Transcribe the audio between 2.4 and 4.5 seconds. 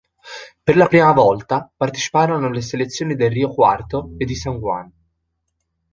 le selezioni del Rio Cuarto e di